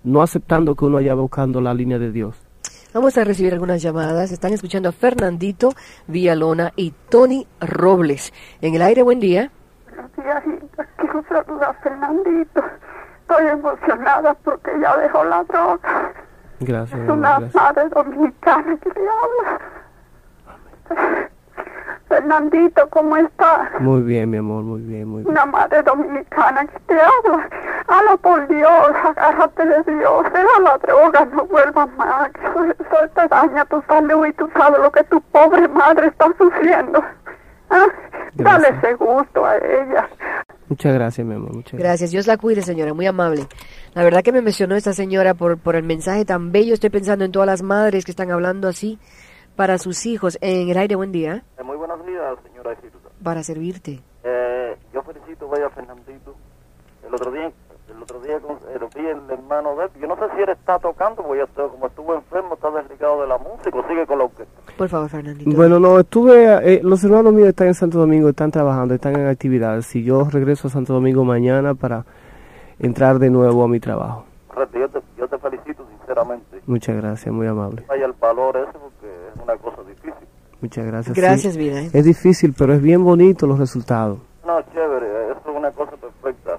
[0.04, 2.41] no aceptando que uno vaya buscando la línea de Dios.
[2.94, 4.32] Vamos a recibir algunas llamadas.
[4.32, 5.70] Están escuchando a Fernandito
[6.08, 8.34] Villalona y Tony Robles.
[8.60, 9.50] En el aire, buen día.
[9.86, 10.42] Buenos días,
[10.98, 12.62] quiero saludar a Fernandito.
[13.22, 16.12] Estoy emocionada porque ya dejó la droga.
[16.60, 17.00] Gracias.
[17.00, 19.60] Es una madre dominicana que le habla.
[22.12, 23.70] Fernandito, ¿cómo está?
[23.80, 25.30] Muy bien, mi amor, muy bien, muy bien.
[25.30, 27.48] Una madre dominicana que te habla.
[27.88, 33.28] Habla por Dios, agárrate de Dios, deja la droga, no vuelvas más, eso, eso, te
[33.28, 37.02] daña tu salud y tú sabes lo que tu pobre madre está sufriendo.
[37.70, 37.86] ¿Ah?
[38.34, 40.06] Dale ese gusto a ella.
[40.68, 41.54] Muchas gracias, mi amor.
[41.54, 42.10] Muchas gracias.
[42.10, 42.92] Dios la cuide, señora.
[42.92, 43.46] Muy amable.
[43.94, 46.74] La verdad que me mencionó esta señora por, por el mensaje tan bello.
[46.74, 48.98] Estoy pensando en todas las madres que están hablando así
[49.56, 50.38] para sus hijos.
[50.40, 51.44] En el aire, buen día.
[51.58, 52.76] Eh, muy buenos días, señora
[53.22, 54.00] Para servirte.
[54.24, 56.34] Eh, yo felicito vaya Fernandito.
[57.06, 57.52] El otro día,
[57.88, 59.90] el otro día eh, lo vi el hermano de él.
[60.00, 63.28] Yo no sé si él está tocando, porque yo, como estuvo enfermo, está desligado de
[63.28, 64.44] la música, sigue con lo que...
[64.76, 65.50] Por favor, Fernandito.
[65.54, 69.94] Bueno, no, estuve, los hermanos míos están en Santo Domingo, están trabajando, están en actividades.
[69.96, 72.04] Y yo regreso a Santo Domingo mañana para
[72.78, 74.24] entrar de nuevo a mi trabajo.
[74.74, 75.61] Yo te, yo te felicito.
[76.66, 77.84] Muchas gracias, muy amable.
[77.88, 80.14] Vaya el valor ese porque es una cosa difícil.
[80.60, 81.16] Muchas gracias.
[81.16, 81.80] Gracias, Sí, vida.
[81.92, 84.18] Es difícil, pero es bien bonito los resultados.
[84.46, 86.58] No, chévere, eso es una cosa perfecta.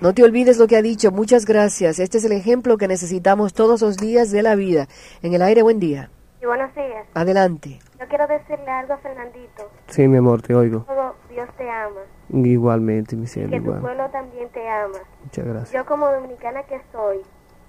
[0.00, 1.10] No te olvides lo que ha dicho.
[1.12, 1.98] Muchas gracias.
[1.98, 4.86] Este es el ejemplo que necesitamos todos los días de la vida.
[5.22, 6.10] En el aire, buen día.
[6.40, 7.06] Y buenos días.
[7.14, 7.78] Adelante.
[8.00, 9.70] Yo quiero decirle algo a Fernandito.
[9.88, 10.80] Sí, mi amor, te oigo.
[10.80, 12.00] Todo Dios te ama.
[12.32, 13.80] Igualmente, mi Y cielo, que tu igual.
[13.80, 14.98] pueblo también te ama.
[15.22, 15.72] Muchas gracias.
[15.72, 17.18] Yo como dominicana que soy,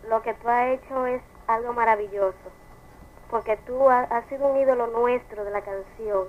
[0.09, 2.37] lo que tú has hecho es algo maravilloso.
[3.29, 6.27] Porque tú ha- has sido un ídolo nuestro de la canción.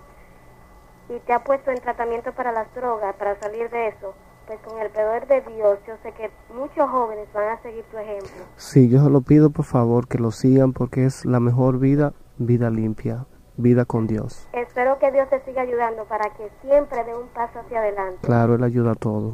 [1.08, 4.14] Y te ha puesto en tratamiento para las drogas, para salir de eso.
[4.46, 7.96] Pues con el poder de Dios, yo sé que muchos jóvenes van a seguir tu
[7.98, 8.28] ejemplo.
[8.56, 12.68] Sí, yo solo pido por favor que lo sigan porque es la mejor vida, vida
[12.68, 13.24] limpia,
[13.56, 14.46] vida con Dios.
[14.52, 18.18] Espero que Dios te siga ayudando para que siempre dé un paso hacia adelante.
[18.22, 19.32] Claro, Él ayuda a todos.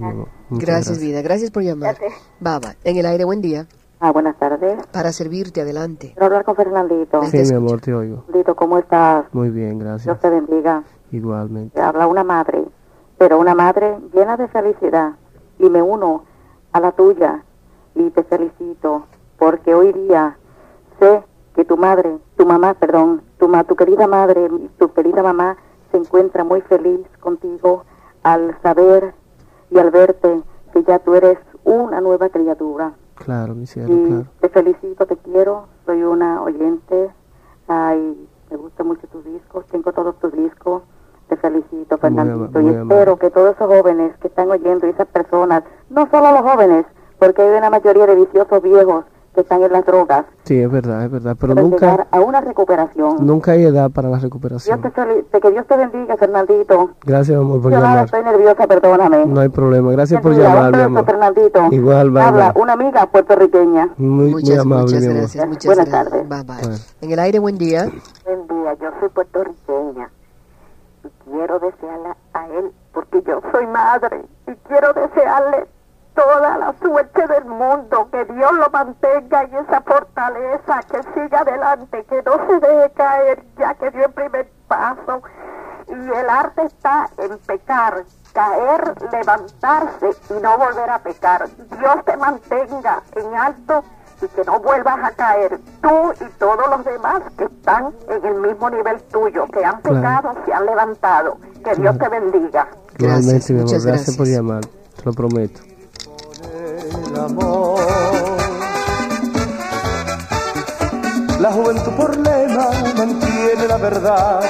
[0.50, 1.22] Gracias, vida.
[1.22, 1.96] Gracias por llamar.
[2.38, 2.74] Baba.
[2.84, 3.66] En el aire, buen día.
[4.02, 4.86] Ah, buenas tardes.
[4.86, 6.12] Para servirte, adelante.
[6.14, 7.22] Quiero hablar con Fernandito.
[7.24, 8.22] Sí, mi amor, te oigo.
[8.22, 9.26] Fernandito, ¿cómo estás?
[9.32, 10.04] Muy bien, gracias.
[10.04, 10.84] Dios te bendiga.
[11.12, 11.74] Igualmente.
[11.74, 12.64] Te habla una madre,
[13.18, 15.12] pero una madre llena de felicidad.
[15.58, 16.24] Y me uno
[16.72, 17.44] a la tuya
[17.94, 19.04] y te felicito
[19.38, 20.38] porque hoy día
[20.98, 21.22] sé
[21.54, 25.58] que tu madre, tu mamá, perdón, tu, ma, tu querida madre, tu querida mamá
[25.90, 27.84] se encuentra muy feliz contigo
[28.22, 29.12] al saber
[29.70, 30.40] y al verte
[30.72, 32.94] que ya tú eres una nueva criatura.
[33.24, 34.26] Claro, mi cielo, Y claro.
[34.40, 37.10] te felicito, te quiero, soy una oyente,
[37.68, 40.82] ay, me gustan mucho tus discos, tengo todos tus discos,
[41.28, 45.62] te felicito, Fernandito, y espero que todos esos jóvenes que están oyendo, y esas personas,
[45.90, 46.86] no solo los jóvenes,
[47.18, 51.04] porque hay una mayoría de viciosos viejos que están en las drogas, Sí, es verdad,
[51.04, 51.36] es verdad.
[51.40, 53.24] Pero para llegar nunca, a una recuperación.
[53.24, 54.82] nunca hay edad para la Dios recuperación.
[54.82, 56.90] feli- te- que Dios te bendiga, Fernandito.
[57.04, 58.04] Gracias, amor, por Yo llamar.
[58.06, 59.26] estoy nerviosa, perdóname.
[59.26, 59.92] No hay problema.
[59.92, 61.04] Gracias por llamar, mi amor.
[61.04, 61.68] Fernandito.
[61.70, 62.62] Igual, bye, Habla bye.
[62.62, 63.90] una amiga puertorriqueña.
[63.98, 65.46] Muy, muy Muchas, amable, muchas gracias.
[65.46, 66.10] Muchas Buenas gracias.
[66.12, 66.28] tardes.
[66.28, 66.62] Bye, bye.
[66.66, 66.76] Bueno.
[67.02, 67.88] En el aire, buen día.
[68.24, 70.10] Buen día, yo soy puertorriqueña
[71.04, 75.66] y quiero desearle a él, porque yo soy madre, y quiero desearle
[76.14, 82.04] toda la suerte del mundo, que Dios lo mantenga en esa fortaleza, que siga adelante,
[82.08, 85.22] que no se deje caer, ya que dio el primer paso.
[85.88, 91.48] Y el arte está en pecar, caer, levantarse y no volver a pecar.
[91.78, 93.82] Dios te mantenga en alto
[94.22, 98.34] y que no vuelvas a caer tú y todos los demás que están en el
[98.40, 99.96] mismo nivel tuyo, que han Claro.
[100.00, 101.36] pecado, se han levantado.
[101.64, 102.68] Que Dios te bendiga.
[103.00, 103.22] Amor.
[103.22, 104.28] muchas Gracias por gracias.
[104.28, 104.60] llamar.
[104.96, 105.60] Te lo prometo.
[111.38, 114.40] La juventud por lema mantiene la verdad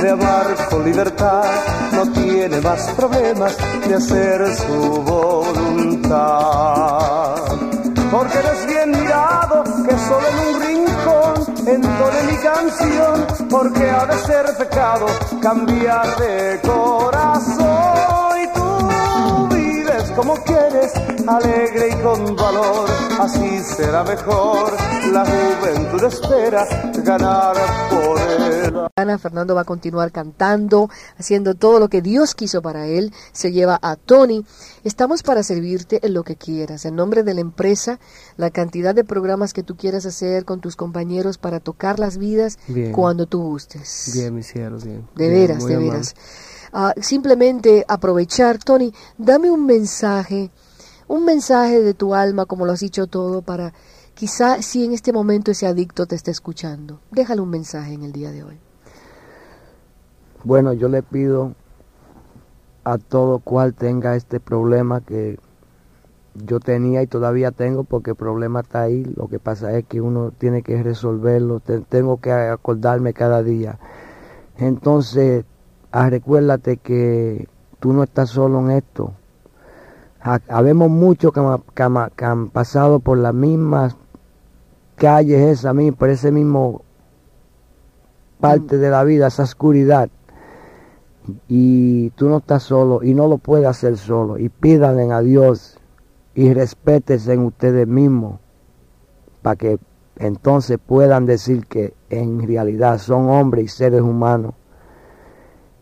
[0.00, 1.44] de amar con libertad,
[1.92, 6.16] no tiene más problemas de hacer su voluntad.
[8.10, 11.34] Porque eres bien mirado que solo en un rincón
[11.66, 15.06] entone mi canción, porque ha de ser pecado
[15.40, 18.05] cambiar de corazón
[20.16, 20.92] como quieres,
[21.26, 22.88] alegre y con valor,
[23.20, 24.72] así será mejor.
[25.12, 26.66] La juventud espera
[27.04, 27.54] ganar
[27.90, 28.74] por él.
[28.96, 33.12] Ana Fernando va a continuar cantando, haciendo todo lo que Dios quiso para él.
[33.32, 34.44] Se lleva a Tony.
[34.84, 36.84] Estamos para servirte en lo que quieras.
[36.86, 37.98] En nombre de la empresa,
[38.36, 42.58] la cantidad de programas que tú quieras hacer con tus compañeros para tocar las vidas
[42.68, 42.92] Bien.
[42.92, 44.10] cuando tú gustes.
[44.14, 45.06] Bien, mi cielo, bien.
[45.14, 45.90] De Bien, veras, de amable.
[45.90, 46.14] veras.
[47.00, 50.50] Simplemente aprovechar, Tony, dame un mensaje,
[51.08, 53.72] un mensaje de tu alma, como lo has dicho todo, para
[54.14, 57.00] quizá si en este momento ese adicto te está escuchando.
[57.10, 58.58] Déjale un mensaje en el día de hoy.
[60.44, 61.54] Bueno, yo le pido
[62.84, 65.38] a todo cual tenga este problema que
[66.34, 69.04] yo tenía y todavía tengo porque el problema está ahí.
[69.16, 71.60] Lo que pasa es que uno tiene que resolverlo.
[71.60, 73.78] te- tengo que acordarme cada día.
[74.58, 75.44] Entonces,
[75.96, 77.48] ah, recuérdate que
[77.80, 79.14] tú no estás solo en esto.
[80.20, 81.40] Ha- Habemos muchos que,
[82.24, 83.96] han pasado por las mismas
[84.96, 86.82] calles, esa misma, por ese mismo
[88.40, 90.10] parte de la vida, esa oscuridad.
[91.48, 94.36] Y tú no estás solo y no lo puedes hacer solo.
[94.38, 95.78] Y pídanle a Dios
[96.34, 98.38] y respétense en ustedes mismos
[99.40, 99.78] para que
[100.18, 104.54] entonces puedan decir que en realidad son hombres y seres humanos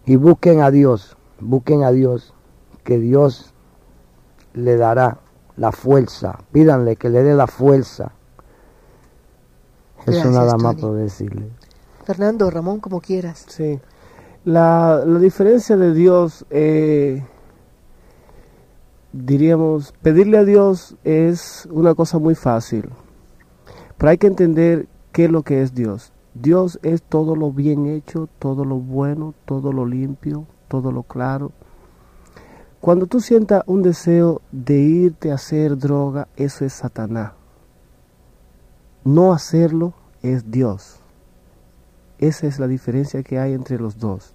[0.07, 2.35] y busquen a Dios, busquen a Dios
[2.85, 3.55] que Dios
[4.53, 5.19] le dará
[5.57, 8.13] la fuerza, pídanle que le dé la fuerza.
[10.07, 10.81] Eso Gracias, nada más Tony.
[10.81, 11.49] puedo decirle.
[12.05, 13.47] Fernando, Ramón, como quieras.
[13.49, 13.81] Sí.
[14.45, 17.25] La, la diferencia de Dios, eh,
[19.13, 22.91] diríamos, pedirle a Dios es una cosa muy fácil.
[23.97, 26.13] Pero hay que entender qué es lo que es Dios.
[26.35, 31.53] Dios es todo lo bien hecho, todo lo bueno, todo lo limpio, todo lo claro.
[32.81, 37.33] Cuando tú sientas un deseo de irte a hacer droga, eso es Satanás.
[39.05, 40.97] No hacerlo es Dios.
[42.19, 44.35] Esa es la diferencia que hay entre los dos.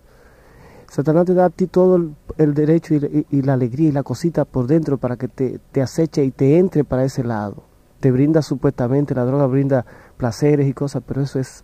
[0.89, 1.99] Satanás te da a ti todo
[2.37, 6.23] el, derecho y, la alegría y la cosita por dentro para que te, te aceche
[6.23, 7.63] y te entre para ese lado.
[7.99, 9.85] Te brinda supuestamente, la droga brinda
[10.19, 11.63] placeres y cosas, pero eso es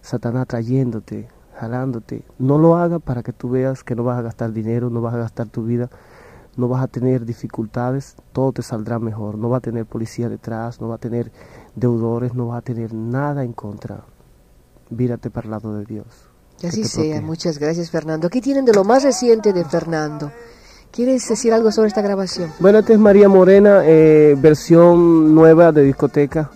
[0.00, 2.24] Satanás trayéndote, jalándote.
[2.40, 5.14] No lo haga para que tú veas que no vas a gastar dinero, no vas
[5.14, 5.88] a gastar tu vida,
[6.56, 9.38] no vas a tener dificultades, todo te saldrá mejor.
[9.38, 11.30] No va a tener policía detrás, no va a tener
[11.76, 14.04] deudores, no va a tener nada en contra.
[14.90, 16.06] Vírate para el lado de Dios.
[16.60, 17.22] Que así sea.
[17.22, 18.26] Muchas gracias, Fernando.
[18.26, 20.32] Aquí tienen de lo más reciente de Fernando.
[20.90, 22.50] ¿Quieres decir algo sobre esta grabación?
[22.58, 26.50] Bueno, esta es María Morena, eh, versión nueva de discoteca.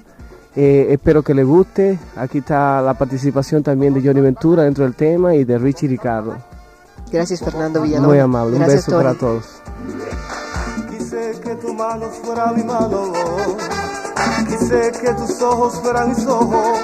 [0.56, 1.98] Eh, espero que le guste.
[2.16, 6.36] Aquí está la participación también de Johnny Ventura dentro del tema y de Richie Ricardo.
[7.12, 8.08] Gracias, Fernando Villalobos.
[8.08, 8.56] Muy amable.
[8.56, 9.60] Un beso para todos.
[10.90, 13.12] Quise que tu mano fuera mi mano.
[14.48, 16.78] Quise que tus ojos fueran mis ojos.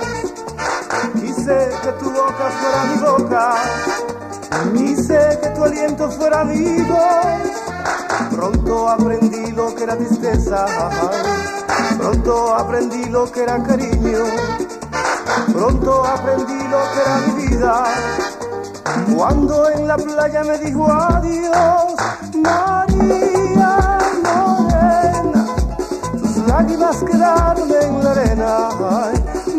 [1.15, 3.55] Quise que tu boca fuera mi boca.
[4.75, 8.37] Quise que tu aliento fuera mi voz.
[8.37, 10.67] Pronto aprendí lo que era tristeza.
[11.99, 14.25] Pronto aprendí lo que era cariño.
[15.53, 17.85] Pronto aprendí lo que era mi vida.
[19.15, 21.95] Cuando en la playa me dijo adiós,
[22.35, 25.49] María Morena,
[26.13, 28.69] tus lágrimas quedaron en la arena.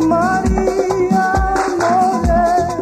[0.08, 1.34] María
[1.80, 2.78] Morena,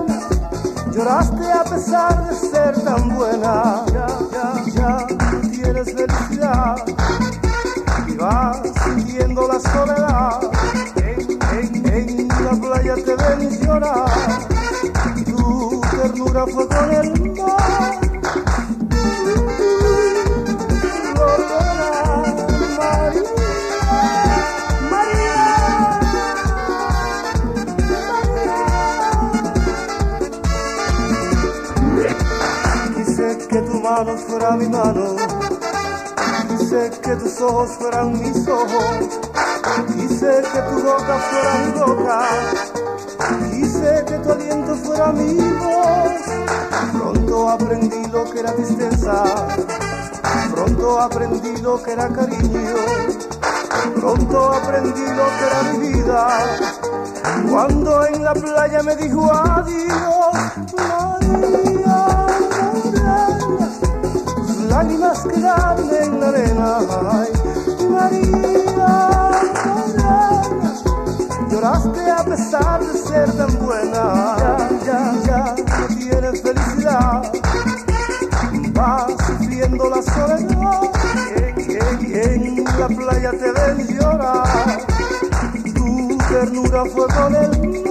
[0.91, 3.83] lloraste a pesar de ser tan buena.
[3.93, 5.07] Ya, ya, ya,
[5.51, 6.75] tienes felicidad
[8.31, 10.39] vas sintiendo la soledad.
[10.95, 14.47] En, en, la playa te ven llorar,
[15.25, 18.11] tu ternura fue con el mar.
[33.51, 35.17] que tu mano fuera mi mano,
[36.71, 39.19] quise que tus ojos fueran mis ojos,
[39.87, 42.19] quise que tu boca fuera mi boca,
[43.51, 46.21] quise que tu aliento fuera mi voz.
[46.93, 49.23] Pronto aprendí lo que era tristeza,
[50.53, 52.75] pronto aprendí lo que era cariño,
[53.95, 56.27] pronto aprendí lo que era mi vida.
[57.49, 60.37] Cuando en la playa me dijo adiós,
[60.77, 61.60] María
[64.81, 66.77] lágrimas quedaron en la arena.
[67.11, 67.31] Ay,
[67.89, 69.31] María
[71.49, 74.35] lloraste a pesar de ser tan buena.
[74.39, 77.31] Ya, ya, ya, no tienes felicidad.
[78.73, 80.81] Vas sufriendo la soledad.
[82.13, 84.79] En la playa te ven llorar.
[85.75, 87.90] Tu ternura fue con el